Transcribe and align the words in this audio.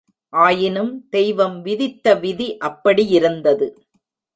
ஆயினும் 0.33 1.07
தெய்வம் 1.09 1.61
விதித்த 1.61 2.15
விதி 2.15 2.49
அப்படியிருந்தது. 2.65 3.69